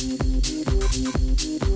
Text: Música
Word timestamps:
Música 0.00 1.69